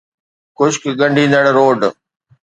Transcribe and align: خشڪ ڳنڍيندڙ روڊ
خشڪ 0.57 0.83
ڳنڍيندڙ 0.99 1.43
روڊ 1.57 1.79